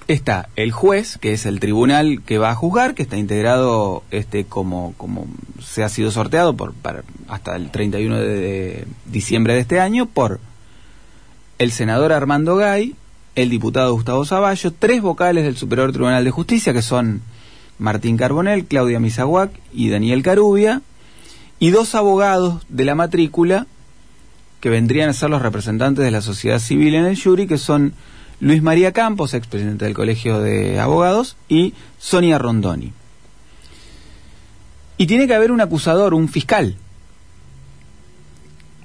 está 0.08 0.50
el 0.58 0.72
juez, 0.72 1.18
que 1.18 1.32
es 1.34 1.46
el 1.46 1.60
tribunal 1.60 2.22
que 2.26 2.38
va 2.38 2.50
a 2.52 2.56
juzgar, 2.56 2.94
que 2.94 3.04
está 3.04 3.18
integrado 3.18 4.04
este 4.12 4.46
como, 4.46 4.94
como 4.98 5.28
se 5.62 5.84
ha 5.84 5.90
sido 5.90 6.12
sorteado 6.12 6.56
por, 6.56 6.74
para- 6.74 7.04
hasta 7.30 7.56
el 7.56 7.72
31 7.72 8.18
de, 8.20 8.28
de 8.28 8.88
diciembre 9.06 9.54
de 9.54 9.62
este 9.62 9.80
año 9.80 10.06
por 10.06 10.40
el 11.60 11.72
senador 11.72 12.12
Armando 12.12 12.58
Gay, 12.58 12.96
el 13.36 13.50
diputado 13.50 13.94
Gustavo 13.94 14.26
Zavallo, 14.26 14.72
tres 14.72 15.02
vocales 15.02 15.44
del 15.44 15.58
Superior 15.58 15.92
Tribunal 15.92 16.24
de 16.24 16.32
Justicia, 16.32 16.74
que 16.74 16.82
son 16.82 17.22
Martín 17.80 18.18
Carbonell, 18.18 18.66
Claudia 18.66 19.00
Misaguac 19.00 19.52
y 19.74 19.90
Daniel 19.90 20.22
Carubia, 20.22 20.82
y 21.60 21.72
dos 21.72 21.96
abogados 21.96 22.64
de 22.70 22.86
la 22.86 22.96
matrícula 22.96 23.68
que 24.60 24.70
vendrían 24.70 25.10
a 25.10 25.14
ser 25.14 25.30
los 25.30 25.42
representantes 25.42 26.06
de 26.06 26.12
la 26.12 26.22
sociedad 26.22 26.60
civil 26.60 26.96
en 26.96 27.06
el 27.06 27.22
jury, 27.22 27.48
que 27.48 27.58
son 27.58 27.94
Luis 28.40 28.62
María 28.62 28.92
Campos, 28.92 29.34
expresidente 29.34 29.86
del 29.86 29.94
Colegio 29.94 30.40
de 30.40 30.80
Abogados, 30.80 31.36
y 31.50 31.74
Sonia 32.00 32.38
Rondoni. 32.38 32.94
Y 34.98 35.08
tiene 35.08 35.28
que 35.28 35.34
haber 35.34 35.52
un 35.52 35.60
acusador, 35.60 36.14
un 36.14 36.30
fiscal. 36.30 36.78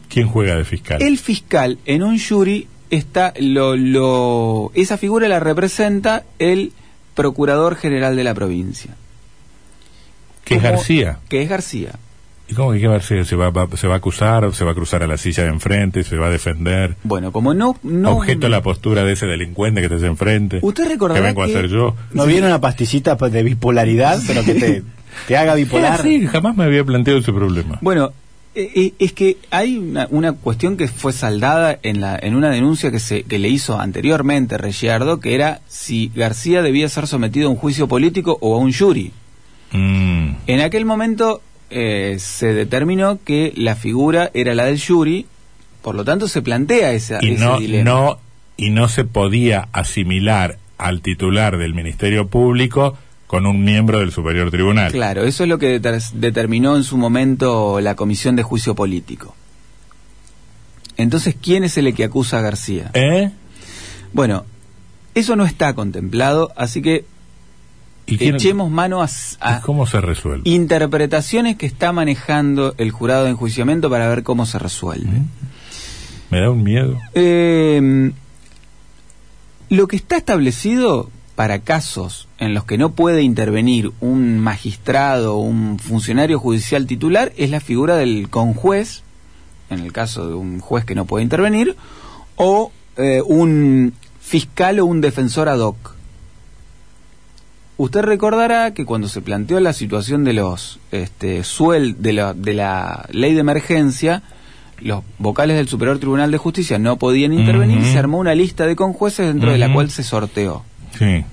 ¿Quién 0.08 0.26
juega 0.26 0.56
de 0.56 0.64
fiscal? 0.64 1.02
El 1.02 1.18
fiscal 1.18 1.78
en 1.84 2.02
un 2.02 2.18
jury 2.18 2.66
está 2.90 3.32
lo, 3.40 3.76
lo 3.76 4.70
esa 4.74 4.96
figura 4.98 5.28
la 5.28 5.40
representa 5.40 6.24
el 6.38 6.72
procurador 7.14 7.76
general 7.76 8.16
de 8.16 8.24
la 8.24 8.34
provincia. 8.34 8.94
que 10.44 10.54
es 10.56 10.62
García. 10.62 11.18
Que 11.28 11.42
es 11.42 11.48
García. 11.48 11.92
¿Y 12.50 12.54
cómo 12.54 12.72
que 12.72 12.78
García? 12.78 13.24
¿Se 13.26 13.36
va, 13.36 13.50
va- 13.50 13.68
¿Se 13.76 13.86
va 13.86 13.94
a 13.94 13.96
acusar? 13.98 14.54
¿Se 14.54 14.64
va 14.64 14.70
a 14.70 14.74
cruzar 14.74 15.02
a 15.02 15.06
la 15.06 15.18
silla 15.18 15.42
de 15.42 15.50
enfrente? 15.50 16.02
¿Se 16.02 16.16
va 16.16 16.28
a 16.28 16.30
defender? 16.30 16.96
Bueno, 17.02 17.30
como 17.30 17.52
no 17.52 17.76
no 17.82 18.12
Objeto 18.16 18.46
a 18.46 18.50
la 18.50 18.62
postura 18.62 19.04
de 19.04 19.12
ese 19.12 19.26
delincuente 19.26 19.82
que 19.82 19.88
te 19.90 19.96
hace 19.96 20.06
enfrente. 20.06 20.58
Usted 20.62 20.88
recordará 20.88 21.20
Que 21.20 21.26
vengo 21.26 21.42
a 21.42 21.46
que- 21.46 21.52
hacer 21.52 21.68
yo. 21.68 21.94
¿No 22.14 22.24
viene 22.24 22.46
una 22.46 22.58
pastillita 22.60 23.16
de 23.16 23.42
bipolaridad, 23.42 24.18
pero 24.26 24.42
que 24.44 24.54
te, 24.54 24.82
te 25.28 25.36
haga 25.36 25.54
bipolar? 25.56 26.00
Sí, 26.02 26.26
jamás 26.26 26.56
me 26.56 26.64
había 26.64 26.84
planteado 26.84 27.18
ese 27.20 27.34
problema. 27.34 27.78
Bueno, 27.82 28.12
es 28.58 29.12
que 29.12 29.36
hay 29.50 29.78
una, 29.78 30.08
una 30.10 30.32
cuestión 30.32 30.76
que 30.76 30.88
fue 30.88 31.12
saldada 31.12 31.78
en, 31.82 32.00
la, 32.00 32.18
en 32.20 32.34
una 32.34 32.50
denuncia 32.50 32.90
que, 32.90 32.98
se, 32.98 33.22
que 33.22 33.38
le 33.38 33.48
hizo 33.48 33.78
anteriormente 33.78 34.58
Regiardo, 34.58 35.20
que 35.20 35.34
era 35.34 35.60
si 35.68 36.10
García 36.14 36.62
debía 36.62 36.88
ser 36.88 37.06
sometido 37.06 37.48
a 37.48 37.50
un 37.50 37.56
juicio 37.56 37.86
político 37.86 38.36
o 38.40 38.56
a 38.56 38.58
un 38.58 38.72
jury. 38.72 39.12
Mm. 39.72 40.30
En 40.46 40.60
aquel 40.60 40.84
momento 40.84 41.40
eh, 41.70 42.16
se 42.18 42.52
determinó 42.52 43.18
que 43.22 43.52
la 43.56 43.76
figura 43.76 44.30
era 44.34 44.54
la 44.54 44.64
del 44.64 44.80
jury, 44.80 45.26
por 45.82 45.94
lo 45.94 46.04
tanto 46.04 46.26
se 46.26 46.42
plantea 46.42 46.92
esa, 46.92 47.18
y 47.22 47.34
ese 47.34 47.44
no, 47.44 47.58
dilema. 47.58 47.84
no 47.90 48.18
y 48.56 48.70
no 48.70 48.88
se 48.88 49.04
podía 49.04 49.68
asimilar 49.72 50.58
al 50.78 51.00
titular 51.00 51.58
del 51.58 51.74
Ministerio 51.74 52.26
Público 52.26 52.98
con 53.28 53.46
un 53.46 53.62
miembro 53.62 54.00
del 54.00 54.10
Superior 54.10 54.50
Tribunal. 54.50 54.90
Claro, 54.90 55.22
eso 55.24 55.44
es 55.44 55.48
lo 55.48 55.58
que 55.58 55.80
deter- 55.80 56.10
determinó 56.14 56.76
en 56.76 56.82
su 56.82 56.96
momento 56.96 57.80
la 57.80 57.94
Comisión 57.94 58.34
de 58.34 58.42
Juicio 58.42 58.74
Político. 58.74 59.36
Entonces, 60.96 61.36
¿quién 61.40 61.62
es 61.62 61.78
el 61.78 61.94
que 61.94 62.04
acusa 62.04 62.38
a 62.38 62.42
García? 62.42 62.90
¿Eh? 62.94 63.30
Bueno, 64.12 64.44
eso 65.14 65.36
no 65.36 65.44
está 65.44 65.74
contemplado, 65.74 66.50
así 66.56 66.82
que 66.82 67.04
¿Y 68.06 68.16
quién- 68.16 68.34
echemos 68.36 68.70
mano 68.70 69.02
a, 69.02 69.04
s- 69.04 69.36
a 69.40 69.58
¿Y 69.58 69.60
cómo 69.60 69.86
se 69.86 70.00
resuelve? 70.00 70.42
interpretaciones 70.48 71.56
que 71.56 71.66
está 71.66 71.92
manejando 71.92 72.74
el 72.78 72.90
jurado 72.90 73.24
de 73.24 73.30
enjuiciamiento 73.30 73.90
para 73.90 74.08
ver 74.08 74.22
cómo 74.22 74.46
se 74.46 74.58
resuelve. 74.58 75.06
¿Mm? 75.20 75.28
Me 76.30 76.40
da 76.40 76.50
un 76.50 76.62
miedo. 76.62 76.98
Eh, 77.14 78.10
lo 79.68 79.86
que 79.86 79.96
está 79.96 80.16
establecido 80.16 81.10
para 81.38 81.60
casos 81.60 82.26
en 82.40 82.52
los 82.52 82.64
que 82.64 82.78
no 82.78 82.90
puede 82.90 83.22
intervenir 83.22 83.92
un 84.00 84.40
magistrado 84.40 85.36
o 85.36 85.38
un 85.42 85.78
funcionario 85.78 86.40
judicial 86.40 86.88
titular 86.88 87.32
es 87.36 87.48
la 87.50 87.60
figura 87.60 87.94
del 87.94 88.28
conjuez, 88.28 89.04
en 89.70 89.78
el 89.78 89.92
caso 89.92 90.26
de 90.26 90.34
un 90.34 90.58
juez 90.58 90.84
que 90.84 90.96
no 90.96 91.04
puede 91.04 91.22
intervenir, 91.22 91.76
o 92.34 92.72
eh, 92.96 93.22
un 93.24 93.92
fiscal 94.20 94.80
o 94.80 94.86
un 94.86 95.00
defensor 95.00 95.48
ad 95.48 95.60
hoc. 95.60 95.94
Usted 97.76 98.02
recordará 98.02 98.74
que 98.74 98.84
cuando 98.84 99.06
se 99.06 99.22
planteó 99.22 99.60
la 99.60 99.74
situación 99.74 100.24
de 100.24 100.32
los 100.32 100.80
este, 100.90 101.44
suel 101.44 102.02
de 102.02 102.14
la, 102.14 102.34
de 102.34 102.54
la 102.54 103.08
ley 103.12 103.34
de 103.34 103.40
emergencia, 103.42 104.24
los 104.80 105.04
vocales 105.18 105.56
del 105.56 105.68
Superior 105.68 106.00
Tribunal 106.00 106.32
de 106.32 106.38
Justicia 106.38 106.80
no 106.80 106.96
podían 106.96 107.32
intervenir, 107.32 107.78
Ujú. 107.78 107.92
se 107.92 107.98
armó 108.00 108.18
una 108.18 108.34
lista 108.34 108.66
de 108.66 108.74
conjueces 108.74 109.28
dentro 109.28 109.52
de 109.52 109.58
la 109.58 109.72
cual 109.72 109.88
se 109.88 110.02
sorteó. 110.02 110.64
Sí. 110.96 111.24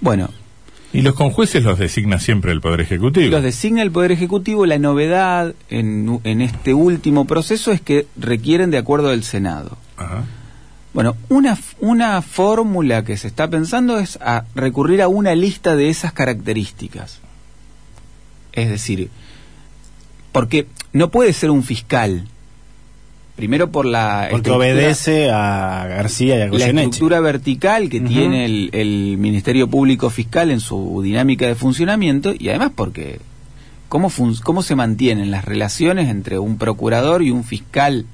Bueno, 0.00 0.30
Y 0.92 1.02
los 1.02 1.14
conjueces 1.14 1.64
los 1.64 1.78
designa 1.78 2.18
siempre 2.18 2.52
el 2.52 2.60
Poder 2.60 2.80
Ejecutivo. 2.80 3.30
los 3.30 3.42
designa 3.42 3.82
el 3.82 3.90
Poder 3.90 4.12
Ejecutivo. 4.12 4.66
La 4.66 4.78
novedad 4.78 5.54
en, 5.70 6.20
en 6.24 6.40
este 6.42 6.74
último 6.74 7.24
proceso 7.24 7.72
es 7.72 7.80
que 7.80 8.06
requieren 8.16 8.70
de 8.70 8.78
acuerdo 8.78 9.08
del 9.08 9.22
Senado. 9.24 9.76
Ajá. 9.96 10.24
Bueno, 10.94 11.16
una, 11.28 11.58
una 11.80 12.22
fórmula 12.22 13.04
que 13.04 13.16
se 13.18 13.26
está 13.28 13.48
pensando 13.50 13.98
es 13.98 14.18
a 14.22 14.44
recurrir 14.54 15.02
a 15.02 15.08
una 15.08 15.34
lista 15.34 15.76
de 15.76 15.90
esas 15.90 16.12
características. 16.14 17.20
Es 18.52 18.70
decir, 18.70 19.10
porque 20.32 20.66
no 20.94 21.10
puede 21.10 21.32
ser 21.34 21.50
un 21.50 21.62
fiscal. 21.62 22.26
Primero 23.36 23.70
por 23.70 23.84
la 23.84 24.28
Porque 24.30 24.50
obedece 24.50 25.30
a 25.30 25.86
García 25.88 26.38
y 26.38 26.40
a 26.40 26.46
la 26.48 26.56
estructura 26.82 27.20
vertical 27.20 27.90
que 27.90 28.00
tiene 28.00 28.46
el, 28.46 28.70
el 28.72 29.18
Ministerio 29.18 29.68
Público 29.68 30.08
Fiscal 30.08 30.50
en 30.50 30.60
su 30.60 31.02
dinámica 31.02 31.46
de 31.46 31.54
funcionamiento 31.54 32.32
y 32.38 32.48
además 32.48 32.72
porque 32.74 33.20
cómo, 33.90 34.08
fun- 34.08 34.36
cómo 34.42 34.62
se 34.62 34.74
mantienen 34.74 35.30
las 35.30 35.44
relaciones 35.44 36.08
entre 36.08 36.38
un 36.38 36.56
procurador 36.56 37.22
y 37.22 37.30
un 37.30 37.44
fiscal 37.44 38.06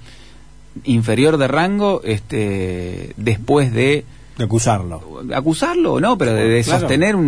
inferior 0.85 1.37
de 1.37 1.49
rango 1.49 2.01
este 2.05 3.13
después 3.17 3.73
de 3.73 4.05
De 4.39 4.45
acusarlo. 4.45 5.23
acusarlo 5.35 5.95
o 5.95 6.01
no, 6.01 6.19
pero 6.19 6.35
de, 6.35 6.49
de 6.49 6.63
Claro. 6.65 6.81
sostener 6.81 7.15
un, 7.15 7.25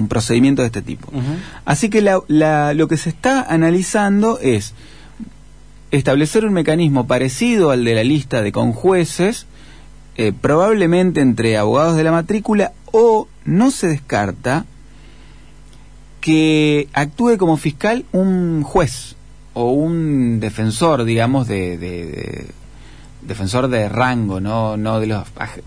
un 0.00 0.06
procedimiento 0.08 0.60
de 0.62 0.66
este 0.66 0.82
tipo. 0.82 1.08
Así 1.64 1.88
que 1.88 2.02
la- 2.02 2.20
la- 2.28 2.74
lo 2.74 2.88
que 2.88 2.96
se 2.98 3.08
está 3.08 3.42
analizando 3.42 4.38
es 4.40 4.74
establecer 5.92 6.44
un 6.44 6.52
mecanismo 6.52 7.06
parecido 7.06 7.70
al 7.70 7.84
de 7.84 7.94
la 7.94 8.02
lista 8.04 8.42
de 8.42 8.50
conjueces, 8.50 9.46
eh, 10.16 10.32
probablemente 10.38 11.20
entre 11.20 11.56
abogados 11.56 11.96
de 11.96 12.02
la 12.04 12.12
matrícula, 12.12 12.72
o 12.90 13.28
no 13.44 13.70
se 13.70 13.86
descarta 13.88 14.64
que 16.20 16.88
actúe 16.92 17.36
como 17.36 17.56
fiscal 17.56 18.04
un 18.12 18.62
juez 18.62 19.16
o 19.54 19.70
un 19.72 20.40
defensor, 20.40 21.04
digamos, 21.04 21.46
de, 21.48 21.76
de- 21.76 22.06
de- 22.06 22.46
defensor 23.22 23.68
de 23.68 23.88
rango, 23.88 24.40
no, 24.40 24.76
no 24.76 24.98
de 25.00 25.06
los 25.08 25.24
aj- 25.34 25.60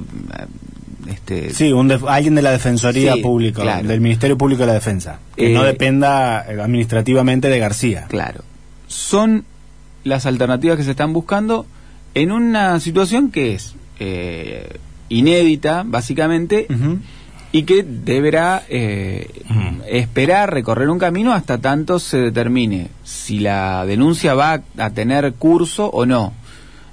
este, 1.09 1.53
Sí, 1.53 1.71
un 1.71 1.87
def- 1.87 2.07
alguien 2.07 2.35
de 2.35 2.41
la 2.41 2.51
Defensoría 2.51 3.13
Sí, 3.13 3.21
Pública, 3.21 3.61
claro. 3.61 3.87
del 3.87 4.01
Ministerio 4.01 4.37
Público 4.37 4.61
de 4.61 4.67
la 4.67 4.73
Defensa, 4.73 5.19
que 5.35 5.51
Eh, 5.51 5.53
no 5.53 5.63
dependa 5.63 6.45
eh, 6.51 6.59
administrativamente 6.59 7.47
de 7.49 7.59
García. 7.59 8.05
Claro. 8.09 8.41
Son 8.87 9.45
las 10.05 10.25
alternativas 10.25 10.77
que 10.77 10.83
se 10.83 10.91
están 10.91 11.11
buscando 11.11 11.65
en 12.13 12.31
una 12.31 12.79
situación 12.79 13.29
que 13.31 13.53
es 13.55 13.75
eh, 13.99 14.77
inédita, 15.09 15.83
básicamente, 15.85 16.67
y 17.51 17.63
que 17.63 17.83
deberá 17.83 18.63
eh, 18.69 19.27
esperar 19.89 20.53
recorrer 20.53 20.89
un 20.89 20.99
camino 20.99 21.33
hasta 21.33 21.57
tanto 21.57 21.99
se 21.99 22.17
determine 22.17 22.89
si 23.03 23.39
la 23.39 23.85
denuncia 23.85 24.33
va 24.33 24.61
a 24.77 24.89
tener 24.91 25.33
curso 25.33 25.87
o 25.89 26.05
no. 26.05 26.33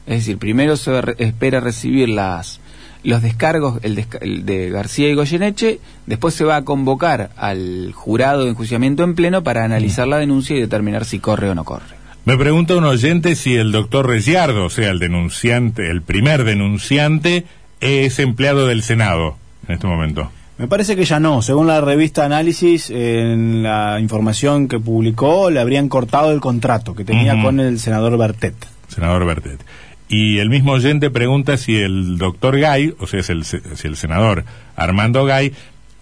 Es 0.07 0.19
decir, 0.19 0.39
primero 0.39 0.77
se 0.77 1.01
re- 1.01 1.15
espera 1.19 1.61
recibir 1.61 2.09
las 2.09 2.59
los 3.05 3.21
descargos 3.21 3.81
el, 3.83 3.97
desca- 3.97 4.19
el 4.21 4.47
de 4.47 4.71
García 4.71 5.09
y 5.09 5.15
Goyeneche, 5.15 5.81
después 6.07 6.35
se 6.35 6.45
va 6.45 6.55
a 6.57 6.65
convocar 6.65 7.31
al 7.37 7.91
jurado 7.93 8.45
de 8.45 8.51
enjuiciamiento 8.51 9.03
en 9.03 9.17
pleno 9.17 9.43
para 9.43 9.65
analizar 9.65 10.07
la 10.07 10.19
denuncia 10.19 10.57
y 10.57 10.61
determinar 10.61 11.05
si 11.05 11.19
corre 11.19 11.51
o 11.51 11.55
no 11.57 11.65
corre. 11.65 11.97
Me 12.25 12.37
pregunta 12.39 12.77
un 12.77 12.85
oyente 12.85 13.35
si 13.35 13.55
el 13.57 13.73
doctor 13.73 14.07
Reyardo, 14.07 14.67
o 14.67 14.71
sea, 14.71 14.91
el 14.91 14.99
denunciante, 15.01 15.91
el 15.91 16.03
primer 16.03 16.45
denunciante, 16.45 17.45
es 17.81 18.19
empleado 18.21 18.67
del 18.69 18.83
Senado 18.83 19.37
en 19.67 19.75
este 19.75 19.87
momento. 19.89 20.31
Me 20.59 20.69
parece 20.69 20.95
que 20.95 21.05
ya 21.05 21.19
no. 21.19 21.43
Según 21.43 21.67
la 21.67 21.81
revista 21.81 22.25
Análisis, 22.25 22.91
en 22.91 23.65
la 23.65 23.99
información 23.99 24.69
que 24.69 24.79
publicó, 24.79 25.51
le 25.51 25.59
habrían 25.59 25.89
cortado 25.89 26.31
el 26.31 26.41
contrato 26.41 26.95
que 26.95 27.05
tenía 27.05 27.43
con 27.43 27.59
el 27.59 27.81
senador 27.81 28.17
Bertet. 28.17 28.55
senador 28.87 29.25
Bertet. 29.27 29.59
Y 30.09 30.39
el 30.39 30.51
mismo 30.51 30.73
oyente 30.73 31.11
pregunta 31.11 31.57
si 31.57 31.77
el 31.77 32.19
doctor 32.19 32.57
Gay, 32.59 32.95
o 33.01 33.07
sea, 33.09 33.21
el, 33.29 33.45
se- 33.45 33.77
si 33.77 33.89
el 33.89 33.97
senador 33.97 34.45
Armando 34.77 35.25
Gay, 35.25 35.53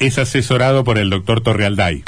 es 0.00 0.18
asesorado 0.18 0.84
por 0.84 0.98
el 0.98 1.08
doctor 1.08 1.40
Torrealday 1.42 2.02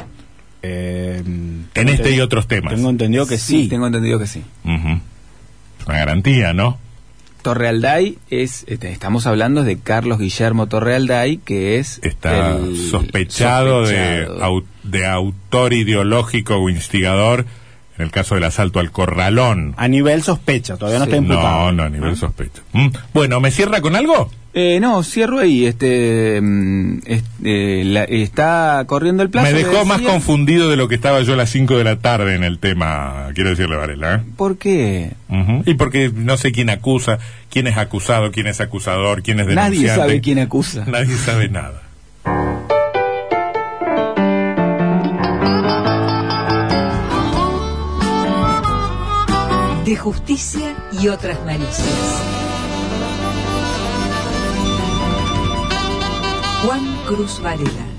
Eh, 0.63 1.23
en 1.25 1.89
este 1.89 2.13
y 2.13 2.21
otros 2.21 2.47
temas. 2.47 2.75
Tengo 2.75 2.91
entendido 2.91 3.27
que 3.27 3.39
sí. 3.39 3.69
tengo 3.69 3.87
entendido 3.87 4.19
que 4.19 4.27
sí. 4.27 4.43
Es 4.65 5.87
una 5.87 5.99
garantía, 5.99 6.53
¿no? 6.53 6.79
Torrealday 7.43 8.19
es, 8.31 8.65
este, 8.69 8.93
estamos 8.93 9.27
hablando 9.27 9.65
de 9.65 9.77
Carlos 9.79 10.21
Guillermo 10.21 10.69
Torrealday, 10.69 11.39
que 11.39 11.79
es 11.81 11.99
Está 12.03 12.55
el 12.57 12.77
sospechado, 12.77 13.85
De, 13.85 14.29
au- 14.29 14.65
de 14.85 15.07
autor 15.07 15.73
ideológico 15.73 16.55
o 16.57 16.69
instigador 16.71 17.47
en 17.99 18.05
el 18.05 18.11
caso 18.13 18.37
del 18.37 18.45
asalto 18.45 18.79
al 18.79 18.93
corralón. 18.93 19.75
A 19.77 19.89
nivel 19.89 20.23
sospecha, 20.23 20.77
todavía 20.77 21.01
no 21.01 21.07
Sí. 21.07 21.11
está 21.11 21.17
imputado. 21.19 21.59
No, 21.67 21.73
no, 21.73 21.83
a 21.83 21.89
nivel 21.91 22.17
sospecho. 22.17 22.63
Mm. 22.73 22.89
Bueno, 23.13 23.41
¿me 23.41 23.51
cierra 23.51 23.81
con 23.81 23.97
algo? 23.97 24.31
Eh, 24.55 24.81
no, 24.81 25.03
cierro 25.03 25.39
ahí. 25.39 25.65
Este, 25.65 26.39
mm, 26.43 26.99
eh, 27.45 27.83
la- 27.87 28.05
está 28.05 28.85
corriendo 28.87 29.23
el 29.23 29.31
plazo. 29.31 29.47
Me 29.51 29.55
dejó 29.55 29.85
más 29.87 30.01
confundido 30.03 30.69
de 30.69 30.77
lo 30.77 30.89
que 30.89 30.95
estaba 30.95 31.23
yo 31.23 31.33
a 31.35 31.37
las 31.37 31.49
5 31.51 31.79
de 31.79 31.85
la 31.85 31.97
tarde 32.01 32.35
en 32.35 32.45
el 32.45 32.59
tema, 32.59 33.29
quiero 33.35 33.51
decirle, 33.51 33.77
Varela. 33.77 34.17
¿eh? 34.17 34.21
¿Por 34.37 34.59
qué? 34.59 35.13
Y 35.65 35.75
porque 35.75 36.11
no 36.15 36.37
sé 36.37 36.53
quién 36.53 36.69
acusa, 36.69 37.19
quién 37.51 37.67
es 37.67 37.79
acusado, 37.79 38.31
quién 38.31 38.47
es 38.47 38.61
acusador, 38.61 39.23
quién 39.23 39.41
es 39.41 39.47
denunciante. 39.47 39.79
Nadie 39.87 39.95
sabe 39.97 40.21
quién 40.21 40.39
acusa. 40.39 40.85
Nadie 40.87 41.17
sabe 41.17 41.49
nada. 41.49 41.83
De 49.85 49.97
justicia 49.97 50.75
y 51.01 51.09
otras 51.09 51.45
malicias. 51.45 52.42
Juan 56.63 56.97
Cruz 57.07 57.41
Varela. 57.41 57.92